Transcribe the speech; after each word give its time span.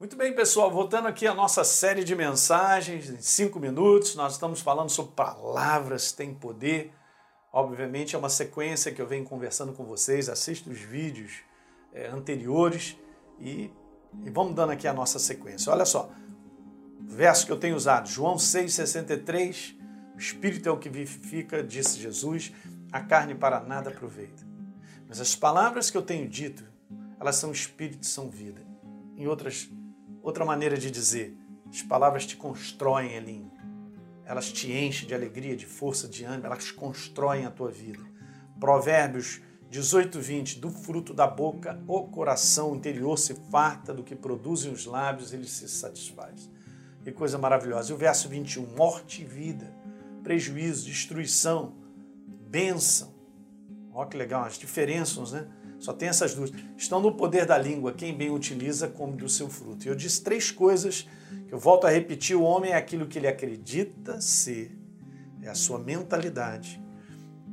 Muito 0.00 0.16
bem, 0.16 0.32
pessoal, 0.32 0.70
voltando 0.70 1.08
aqui 1.08 1.26
à 1.26 1.34
nossa 1.34 1.64
série 1.64 2.04
de 2.04 2.14
mensagens, 2.14 3.10
em 3.10 3.20
cinco 3.20 3.58
minutos, 3.58 4.14
nós 4.14 4.34
estamos 4.34 4.60
falando 4.60 4.90
sobre 4.90 5.10
palavras 5.10 6.12
têm 6.12 6.32
poder. 6.32 6.94
Obviamente 7.52 8.14
é 8.14 8.18
uma 8.18 8.28
sequência 8.28 8.92
que 8.92 9.02
eu 9.02 9.08
venho 9.08 9.24
conversando 9.24 9.72
com 9.72 9.84
vocês, 9.84 10.28
assista 10.28 10.70
os 10.70 10.78
vídeos 10.78 11.40
é, 11.92 12.06
anteriores 12.06 12.96
e, 13.40 13.72
e 14.22 14.30
vamos 14.30 14.54
dando 14.54 14.70
aqui 14.70 14.86
a 14.86 14.92
nossa 14.92 15.18
sequência. 15.18 15.72
Olha 15.72 15.84
só, 15.84 16.12
verso 17.00 17.44
que 17.44 17.50
eu 17.50 17.58
tenho 17.58 17.74
usado, 17.74 18.08
João 18.08 18.36
6,63, 18.36 19.76
o 20.14 20.18
Espírito 20.20 20.68
é 20.68 20.70
o 20.70 20.78
que 20.78 20.88
vivifica, 20.88 21.60
disse 21.60 21.98
Jesus, 21.98 22.52
a 22.92 23.00
carne 23.00 23.34
para 23.34 23.58
nada 23.58 23.90
aproveita. 23.90 24.46
Mas 25.08 25.20
as 25.20 25.34
palavras 25.34 25.90
que 25.90 25.96
eu 25.96 26.02
tenho 26.02 26.28
dito, 26.28 26.64
elas 27.18 27.34
são 27.34 27.50
Espírito, 27.50 28.06
são 28.06 28.30
vida. 28.30 28.64
Em 29.16 29.26
outras 29.26 29.68
Outra 30.28 30.44
maneira 30.44 30.76
de 30.76 30.90
dizer, 30.90 31.34
as 31.70 31.80
palavras 31.80 32.26
te 32.26 32.36
constroem, 32.36 33.14
Elinho. 33.14 33.50
Elas 34.26 34.52
te 34.52 34.70
enchem 34.70 35.08
de 35.08 35.14
alegria, 35.14 35.56
de 35.56 35.64
força, 35.64 36.06
de 36.06 36.22
ânimo, 36.22 36.44
elas 36.44 36.70
constroem 36.70 37.46
a 37.46 37.50
tua 37.50 37.70
vida. 37.70 38.04
Provérbios 38.60 39.40
18, 39.70 40.20
20. 40.20 40.58
Do 40.58 40.68
fruto 40.68 41.14
da 41.14 41.26
boca, 41.26 41.82
o 41.86 42.02
coração 42.08 42.76
interior 42.76 43.18
se 43.18 43.32
farta, 43.50 43.94
do 43.94 44.04
que 44.04 44.14
produzem 44.14 44.70
os 44.70 44.84
lábios, 44.84 45.32
ele 45.32 45.48
se 45.48 45.66
satisfaz. 45.66 46.50
Que 47.02 47.10
coisa 47.10 47.38
maravilhosa. 47.38 47.90
E 47.90 47.94
o 47.94 47.96
verso 47.96 48.28
21, 48.28 48.66
morte 48.76 49.22
e 49.22 49.24
vida, 49.24 49.74
prejuízo, 50.22 50.84
destruição, 50.84 51.72
bênção. 52.50 53.14
Olha 53.94 54.10
que 54.10 54.16
legal, 54.18 54.44
as 54.44 54.58
diferenças, 54.58 55.32
né? 55.32 55.48
Só 55.78 55.92
tem 55.92 56.08
essas 56.08 56.34
duas. 56.34 56.52
Estão 56.76 57.00
no 57.00 57.14
poder 57.14 57.46
da 57.46 57.56
língua. 57.56 57.92
Quem 57.92 58.16
bem 58.16 58.30
utiliza, 58.30 58.88
come 58.88 59.16
do 59.16 59.28
seu 59.28 59.48
fruto. 59.48 59.86
E 59.86 59.88
eu 59.88 59.94
disse 59.94 60.22
três 60.22 60.50
coisas 60.50 61.08
que 61.46 61.54
eu 61.54 61.58
volto 61.58 61.86
a 61.86 61.90
repetir: 61.90 62.36
o 62.36 62.42
homem 62.42 62.72
é 62.72 62.76
aquilo 62.76 63.06
que 63.06 63.18
ele 63.18 63.28
acredita 63.28 64.20
ser, 64.20 64.76
é 65.42 65.48
a 65.48 65.54
sua 65.54 65.78
mentalidade. 65.78 66.82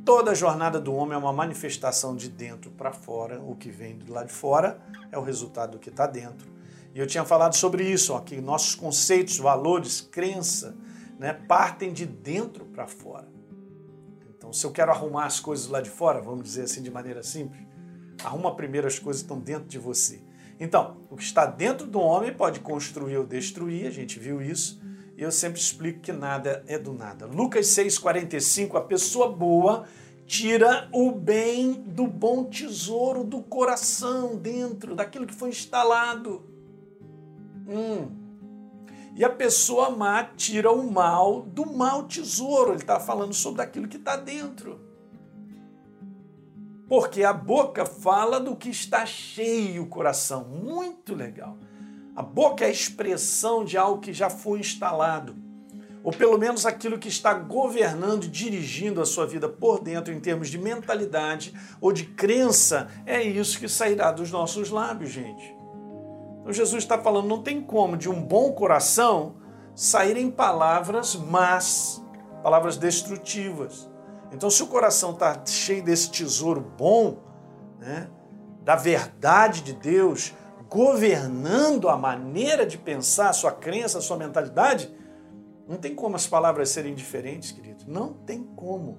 Toda 0.03 0.31
a 0.31 0.35
jornada 0.35 0.79
do 0.79 0.93
homem 0.93 1.15
é 1.15 1.17
uma 1.17 1.33
manifestação 1.33 2.15
de 2.15 2.29
dentro 2.29 2.69
para 2.71 2.91
fora. 2.91 3.41
O 3.41 3.55
que 3.55 3.71
vem 3.71 3.97
do 3.97 4.13
lado 4.13 4.27
de 4.27 4.33
fora 4.33 4.79
é 5.11 5.17
o 5.17 5.23
resultado 5.23 5.71
do 5.71 5.79
que 5.79 5.89
está 5.89 6.05
dentro. 6.05 6.53
E 6.93 6.99
eu 6.99 7.07
tinha 7.07 7.25
falado 7.25 7.55
sobre 7.55 7.83
isso, 7.83 8.13
ó, 8.13 8.19
que 8.19 8.39
nossos 8.39 8.75
conceitos, 8.75 9.37
valores, 9.37 9.99
crença, 9.99 10.77
né, 11.19 11.33
partem 11.33 11.91
de 11.91 12.05
dentro 12.05 12.65
para 12.65 12.87
fora. 12.87 13.27
Então, 14.37 14.53
se 14.53 14.65
eu 14.65 14.71
quero 14.71 14.91
arrumar 14.91 15.25
as 15.25 15.39
coisas 15.39 15.67
lá 15.67 15.81
de 15.81 15.89
fora, 15.89 16.21
vamos 16.21 16.43
dizer 16.43 16.61
assim 16.63 16.83
de 16.83 16.91
maneira 16.91 17.23
simples, 17.23 17.64
Arruma 18.23 18.55
primeiro 18.55 18.87
as 18.87 18.99
coisas 18.99 19.21
que 19.21 19.25
estão 19.25 19.39
dentro 19.39 19.67
de 19.67 19.77
você. 19.77 20.21
Então, 20.59 20.97
o 21.09 21.17
que 21.17 21.23
está 21.23 21.45
dentro 21.45 21.85
do 21.85 21.99
homem 21.99 22.33
pode 22.33 22.59
construir 22.59 23.17
ou 23.17 23.25
destruir, 23.25 23.87
a 23.87 23.91
gente 23.91 24.17
viu 24.19 24.41
isso, 24.41 24.81
e 25.17 25.21
eu 25.21 25.31
sempre 25.31 25.59
explico 25.59 25.99
que 25.99 26.11
nada 26.11 26.63
é 26.67 26.77
do 26.77 26.93
nada. 26.93 27.25
Lucas 27.25 27.67
6,45, 27.67 28.75
a 28.75 28.81
pessoa 28.81 29.31
boa 29.31 29.85
tira 30.25 30.89
o 30.91 31.11
bem 31.11 31.73
do 31.73 32.07
bom 32.07 32.45
tesouro 32.45 33.23
do 33.23 33.41
coração 33.41 34.35
dentro, 34.35 34.95
daquilo 34.95 35.27
que 35.27 35.35
foi 35.35 35.49
instalado. 35.49 36.43
Hum. 37.67 38.25
E 39.15 39.23
a 39.23 39.29
pessoa 39.29 39.89
má 39.89 40.23
tira 40.23 40.71
o 40.71 40.91
mal 40.91 41.43
do 41.43 41.65
mau 41.65 42.03
tesouro. 42.03 42.71
Ele 42.71 42.81
está 42.81 42.99
falando 42.99 43.33
sobre 43.33 43.61
aquilo 43.61 43.87
que 43.87 43.95
está 43.95 44.17
dentro. 44.17 44.79
Porque 46.87 47.23
a 47.23 47.33
boca 47.33 47.85
fala 47.85 48.39
do 48.39 48.55
que 48.55 48.69
está 48.69 49.05
cheio 49.05 49.83
o 49.83 49.87
coração. 49.87 50.45
Muito 50.45 51.15
legal. 51.15 51.57
A 52.15 52.21
boca 52.21 52.63
é 52.63 52.67
a 52.67 52.71
expressão 52.71 53.65
de 53.65 53.77
algo 53.77 53.99
que 53.99 54.13
já 54.13 54.29
foi 54.29 54.59
instalado, 54.59 55.35
ou 56.01 56.13
pelo 56.13 56.37
menos 56.37 56.65
aquilo 56.65 56.97
que 56.97 57.09
está 57.09 57.33
governando 57.33 58.27
dirigindo 58.27 59.01
a 59.01 59.05
sua 59.05 59.25
vida 59.25 59.49
por 59.49 59.81
dentro 59.81 60.13
em 60.13 60.19
termos 60.19 60.49
de 60.49 60.57
mentalidade 60.57 61.53
ou 61.81 61.91
de 61.91 62.05
crença. 62.05 62.87
É 63.05 63.21
isso 63.21 63.59
que 63.59 63.67
sairá 63.67 64.11
dos 64.11 64.31
nossos 64.31 64.69
lábios, 64.69 65.09
gente. 65.09 65.53
Então 66.39 66.53
Jesus 66.53 66.83
está 66.83 66.97
falando, 66.97 67.27
não 67.27 67.41
tem 67.41 67.59
como 67.59 67.97
de 67.97 68.07
um 68.07 68.21
bom 68.21 68.53
coração 68.53 69.35
saírem 69.73 70.31
palavras 70.31 71.15
más, 71.15 72.01
palavras 72.41 72.77
destrutivas. 72.77 73.89
Então, 74.35 74.49
se 74.49 74.61
o 74.61 74.67
coração 74.67 75.11
está 75.11 75.45
cheio 75.45 75.81
desse 75.81 76.11
tesouro 76.11 76.59
bom, 76.59 77.19
né, 77.79 78.09
da 78.61 78.75
verdade 78.75 79.61
de 79.61 79.71
Deus, 79.71 80.33
governando 80.69 81.87
a 81.87 81.95
maneira 81.95 82.65
de 82.65 82.77
pensar, 82.77 83.29
a 83.29 83.33
sua 83.33 83.51
crença, 83.51 83.99
a 83.99 84.01
sua 84.01 84.17
mentalidade, 84.17 84.93
não 85.65 85.77
tem 85.77 85.95
como 85.95 86.17
as 86.17 86.27
palavras 86.27 86.67
serem 86.67 86.93
diferentes, 86.93 87.53
querido. 87.53 87.85
Não 87.87 88.11
tem 88.11 88.43
como. 88.43 88.97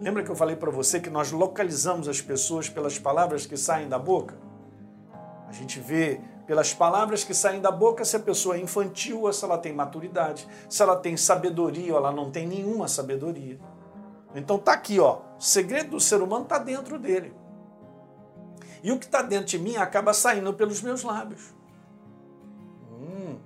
Lembra 0.00 0.24
que 0.24 0.30
eu 0.30 0.34
falei 0.34 0.56
para 0.56 0.72
você 0.72 0.98
que 0.98 1.08
nós 1.08 1.30
localizamos 1.30 2.08
as 2.08 2.20
pessoas 2.20 2.68
pelas 2.68 2.98
palavras 2.98 3.46
que 3.46 3.56
saem 3.56 3.88
da 3.88 3.98
boca? 3.98 4.36
A 5.46 5.52
gente 5.52 5.78
vê 5.78 6.20
pelas 6.48 6.74
palavras 6.74 7.22
que 7.22 7.32
saem 7.32 7.60
da 7.60 7.70
boca 7.70 8.04
se 8.04 8.16
a 8.16 8.20
pessoa 8.20 8.56
é 8.56 8.60
infantil 8.60 9.22
ou 9.22 9.32
se 9.32 9.44
ela 9.44 9.56
tem 9.56 9.72
maturidade, 9.72 10.48
se 10.68 10.82
ela 10.82 10.96
tem 10.96 11.16
sabedoria 11.16 11.92
ou 11.92 11.98
ela 11.98 12.10
não 12.10 12.28
tem 12.28 12.46
nenhuma 12.46 12.88
sabedoria. 12.88 13.60
Então 14.34 14.58
tá 14.58 14.72
aqui, 14.72 15.00
ó. 15.00 15.20
O 15.38 15.40
segredo 15.40 15.90
do 15.90 16.00
ser 16.00 16.20
humano 16.20 16.44
está 16.44 16.58
dentro 16.58 16.98
dele. 16.98 17.32
E 18.82 18.92
o 18.92 18.98
que 18.98 19.06
está 19.06 19.22
dentro 19.22 19.46
de 19.46 19.58
mim 19.58 19.76
acaba 19.76 20.12
saindo 20.12 20.52
pelos 20.54 20.82
meus 20.82 21.02
lábios. 21.02 21.54
Hum. 22.90 23.38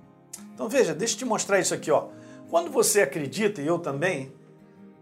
Então 0.53 0.69
veja, 0.69 0.93
deixa 0.93 1.15
eu 1.15 1.19
te 1.19 1.25
mostrar 1.25 1.59
isso 1.59 1.73
aqui, 1.73 1.89
ó. 1.89 2.09
Quando 2.49 2.69
você 2.69 3.01
acredita, 3.01 3.61
e 3.61 3.67
eu 3.67 3.79
também, 3.79 4.33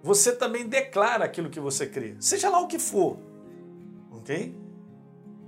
você 0.01 0.33
também 0.33 0.67
declara 0.67 1.25
aquilo 1.25 1.49
que 1.49 1.59
você 1.59 1.85
crê, 1.85 2.15
seja 2.19 2.49
lá 2.49 2.59
o 2.59 2.67
que 2.67 2.79
for. 2.79 3.17
Ok? 4.11 4.55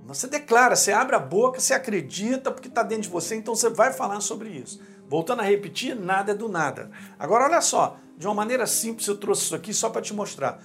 Você 0.05 0.27
declara, 0.27 0.75
você 0.75 0.91
abre 0.91 1.15
a 1.15 1.19
boca, 1.19 1.59
você 1.59 1.73
acredita 1.73 2.51
porque 2.51 2.67
está 2.67 2.83
dentro 2.83 3.03
de 3.03 3.09
você, 3.09 3.35
então 3.35 3.55
você 3.55 3.69
vai 3.69 3.93
falar 3.93 4.19
sobre 4.19 4.49
isso. 4.49 4.81
Voltando 5.07 5.41
a 5.41 5.43
repetir, 5.43 5.95
nada 5.95 6.31
é 6.31 6.35
do 6.35 6.49
nada. 6.49 6.91
Agora 7.17 7.45
olha 7.45 7.61
só, 7.61 7.97
de 8.17 8.27
uma 8.27 8.33
maneira 8.33 8.67
simples, 8.67 9.07
eu 9.07 9.17
trouxe 9.17 9.43
isso 9.43 9.55
aqui 9.55 9.73
só 9.73 9.89
para 9.89 10.01
te 10.01 10.13
mostrar. 10.13 10.61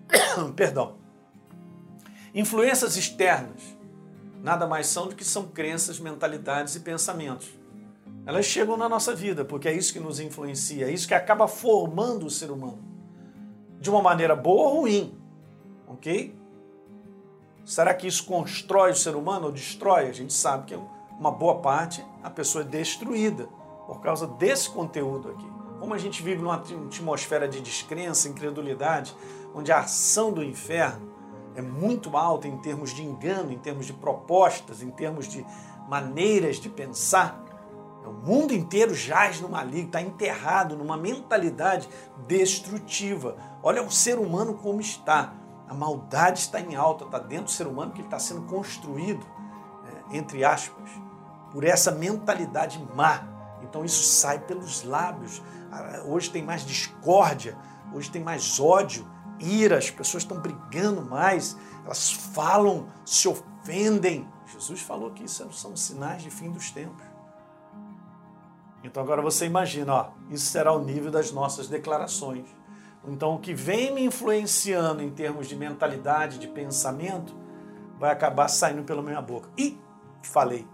Perdão. 0.54 0.98
Influências 2.34 2.96
externas 2.96 3.82
nada 4.42 4.66
mais 4.66 4.88
são 4.88 5.06
do 5.06 5.14
que 5.14 5.24
são 5.24 5.46
crenças, 5.46 6.00
mentalidades 6.00 6.74
e 6.74 6.80
pensamentos. 6.80 7.48
Elas 8.26 8.44
chegam 8.44 8.76
na 8.76 8.88
nossa 8.88 9.14
vida, 9.14 9.44
porque 9.44 9.68
é 9.68 9.72
isso 9.72 9.92
que 9.92 10.00
nos 10.00 10.20
influencia, 10.20 10.86
é 10.86 10.90
isso 10.90 11.08
que 11.08 11.14
acaba 11.14 11.46
formando 11.48 12.26
o 12.26 12.30
ser 12.30 12.50
humano. 12.50 12.82
De 13.80 13.88
uma 13.88 14.02
maneira 14.02 14.36
boa 14.36 14.68
ou 14.68 14.80
ruim. 14.80 15.18
Ok? 15.86 16.34
Será 17.64 17.94
que 17.94 18.06
isso 18.06 18.24
constrói 18.24 18.90
o 18.90 18.96
ser 18.96 19.14
humano 19.14 19.46
ou 19.46 19.52
destrói? 19.52 20.08
A 20.08 20.12
gente 20.12 20.32
sabe 20.32 20.66
que 20.66 20.78
uma 21.18 21.30
boa 21.30 21.56
parte 21.60 22.04
a 22.22 22.30
pessoa 22.30 22.64
é 22.64 22.66
destruída 22.66 23.48
por 23.86 24.00
causa 24.00 24.26
desse 24.26 24.68
conteúdo 24.70 25.28
aqui. 25.30 25.46
Como 25.78 25.94
a 25.94 25.98
gente 25.98 26.22
vive 26.22 26.42
numa 26.42 26.56
atmosfera 26.56 27.48
de 27.48 27.60
descrença, 27.60 28.28
incredulidade, 28.28 29.14
onde 29.54 29.72
a 29.72 29.80
ação 29.80 30.32
do 30.32 30.42
inferno 30.42 31.12
é 31.54 31.62
muito 31.62 32.16
alta 32.16 32.48
em 32.48 32.56
termos 32.58 32.94
de 32.94 33.02
engano, 33.02 33.52
em 33.52 33.58
termos 33.58 33.86
de 33.86 33.92
propostas, 33.92 34.82
em 34.82 34.90
termos 34.90 35.28
de 35.28 35.44
maneiras 35.88 36.56
de 36.56 36.68
pensar, 36.68 37.42
o 38.04 38.12
mundo 38.12 38.52
inteiro 38.52 38.94
jaz 38.94 39.40
no 39.40 39.48
maligno, 39.48 39.86
está 39.86 40.00
enterrado 40.00 40.76
numa 40.76 40.96
mentalidade 40.96 41.88
destrutiva. 42.26 43.36
Olha 43.62 43.82
o 43.82 43.90
ser 43.90 44.18
humano 44.18 44.54
como 44.54 44.80
está. 44.80 45.34
A 45.72 45.74
maldade 45.74 46.40
está 46.40 46.60
em 46.60 46.74
alta, 46.74 47.06
está 47.06 47.18
dentro 47.18 47.46
do 47.46 47.50
ser 47.50 47.66
humano 47.66 47.92
que 47.92 48.00
ele 48.00 48.06
está 48.06 48.18
sendo 48.18 48.42
construído, 48.42 49.26
é, 49.86 50.18
entre 50.18 50.44
aspas, 50.44 50.90
por 51.50 51.64
essa 51.64 51.90
mentalidade 51.90 52.86
má. 52.94 53.26
Então 53.62 53.82
isso 53.82 54.02
sai 54.02 54.38
pelos 54.38 54.84
lábios. 54.84 55.42
Ah, 55.72 56.02
hoje 56.04 56.28
tem 56.28 56.42
mais 56.42 56.66
discórdia, 56.66 57.56
hoje 57.90 58.10
tem 58.10 58.22
mais 58.22 58.60
ódio, 58.60 59.10
ira, 59.40 59.78
as 59.78 59.90
pessoas 59.90 60.24
estão 60.24 60.38
brigando 60.38 61.00
mais, 61.00 61.56
elas 61.86 62.12
falam, 62.12 62.86
se 63.02 63.26
ofendem. 63.26 64.28
Jesus 64.46 64.82
falou 64.82 65.10
que 65.12 65.24
isso 65.24 65.50
são 65.54 65.74
sinais 65.74 66.22
de 66.22 66.28
fim 66.28 66.50
dos 66.50 66.70
tempos. 66.70 67.02
Então 68.84 69.02
agora 69.02 69.22
você 69.22 69.46
imagina, 69.46 69.94
ó, 69.94 70.10
isso 70.28 70.44
será 70.44 70.70
o 70.70 70.84
nível 70.84 71.10
das 71.10 71.32
nossas 71.32 71.66
declarações. 71.66 72.44
Então 73.06 73.34
o 73.34 73.38
que 73.38 73.52
vem 73.52 73.92
me 73.92 74.04
influenciando 74.04 75.02
em 75.02 75.10
termos 75.10 75.48
de 75.48 75.56
mentalidade, 75.56 76.38
de 76.38 76.46
pensamento, 76.46 77.34
vai 77.98 78.10
acabar 78.10 78.48
saindo 78.48 78.84
pela 78.84 79.02
minha 79.02 79.20
boca. 79.20 79.48
E 79.58 79.78
falei. 80.22 80.66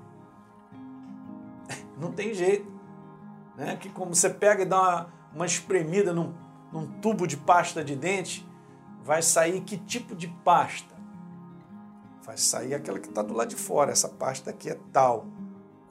Não 1.98 2.12
tem 2.12 2.34
jeito 2.34 2.78
né? 3.58 3.76
que 3.76 3.90
como 3.90 4.14
você 4.14 4.30
pega 4.30 4.62
e 4.62 4.64
dá 4.64 4.80
uma, 4.80 5.06
uma 5.34 5.46
espremida 5.46 6.12
num, 6.12 6.32
num 6.72 6.86
tubo 7.00 7.26
de 7.26 7.36
pasta 7.36 7.82
de 7.82 7.96
dente, 7.96 8.48
vai 9.02 9.20
sair 9.20 9.60
que 9.62 9.76
tipo 9.76 10.14
de 10.14 10.28
pasta? 10.28 10.94
Vai 12.22 12.36
sair 12.36 12.72
aquela 12.72 13.00
que 13.00 13.08
está 13.08 13.20
do 13.20 13.34
lado 13.34 13.48
de 13.48 13.56
fora, 13.56 13.90
essa 13.90 14.08
pasta 14.08 14.50
aqui 14.50 14.70
é 14.70 14.78
tal. 14.92 15.26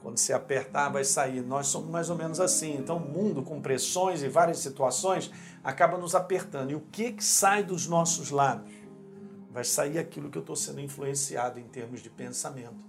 Quando 0.02 0.18
você 0.18 0.32
apertar, 0.32 0.88
vai 0.90 1.04
sair. 1.04 1.42
Nós 1.42 1.66
somos 1.66 1.90
mais 1.90 2.08
ou 2.08 2.16
menos 2.16 2.40
assim. 2.40 2.76
Então, 2.76 2.96
o 2.98 3.00
mundo 3.00 3.42
com 3.42 3.60
pressões 3.60 4.22
e 4.22 4.28
várias 4.28 4.58
situações 4.58 5.30
acaba 5.62 5.98
nos 5.98 6.14
apertando. 6.14 6.70
E 6.70 6.74
o 6.74 6.80
que, 6.80 7.12
que 7.12 7.24
sai 7.24 7.62
dos 7.62 7.86
nossos 7.86 8.30
lábios? 8.30 8.74
Vai 9.50 9.64
sair 9.64 9.98
aquilo 9.98 10.30
que 10.30 10.38
eu 10.38 10.42
estou 10.42 10.54
sendo 10.54 10.80
influenciado 10.80 11.58
em 11.58 11.66
termos 11.66 12.00
de 12.00 12.10
pensamento, 12.10 12.84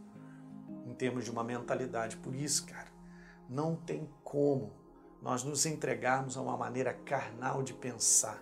em 0.85 0.93
termos 0.93 1.25
de 1.25 1.31
uma 1.31 1.43
mentalidade. 1.43 2.17
Por 2.17 2.35
isso, 2.35 2.65
cara, 2.65 2.89
não 3.49 3.75
tem 3.75 4.07
como 4.23 4.71
nós 5.21 5.43
nos 5.43 5.65
entregarmos 5.65 6.37
a 6.37 6.41
uma 6.41 6.55
maneira 6.55 6.93
carnal 6.93 7.63
de 7.63 7.73
pensar, 7.73 8.41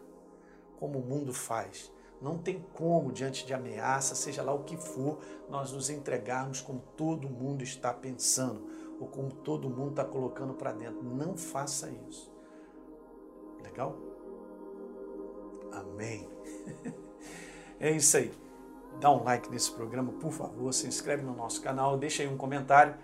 como 0.80 1.00
o 1.00 1.06
mundo 1.06 1.34
faz. 1.34 1.92
Não 2.22 2.38
tem 2.38 2.66
como, 2.74 3.12
diante 3.12 3.46
de 3.46 3.54
ameaça, 3.54 4.16
seja 4.16 4.42
lá 4.42 4.54
o 4.54 4.64
que 4.64 4.76
for, 4.76 5.20
nós 5.50 5.72
nos 5.72 5.90
entregarmos 5.90 6.62
como 6.62 6.82
todo 6.96 7.30
mundo 7.30 7.64
está 7.64 7.94
pensando 7.94 8.68
ou 9.00 9.08
como 9.08 9.32
todo 9.32 9.70
mundo 9.70 9.92
está 9.92 10.04
colocando 10.04 10.54
para 10.54 10.72
dentro. 10.72 11.04
Não 11.04 11.38
faça 11.38 11.90
isso. 12.10 12.32
Legal? 13.64 13.96
Amém. 15.72 16.28
É 17.80 17.92
isso 17.92 18.18
aí. 18.18 18.34
Dá 19.00 19.12
um 19.12 19.24
like 19.24 19.52
nesse 19.52 19.72
programa, 19.72 20.12
por 20.14 20.32
favor, 20.32 20.74
se 20.74 20.88
inscreve 20.88 21.22
no 21.22 21.36
nosso 21.36 21.62
canal, 21.62 21.96
deixa 21.96 22.24
aí 22.24 22.28
um 22.28 22.36
comentário 22.36 22.96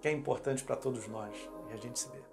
que 0.00 0.08
é 0.08 0.10
importante 0.10 0.64
para 0.64 0.74
todos 0.74 1.06
nós. 1.06 1.36
E 1.68 1.74
a 1.74 1.76
gente 1.76 1.98
se 1.98 2.08
vê. 2.08 2.31